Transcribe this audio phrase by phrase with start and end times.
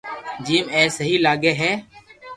[0.45, 1.71] جيم اي سھي لاگي ھي